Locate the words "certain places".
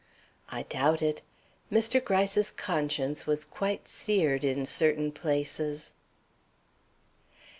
4.65-5.93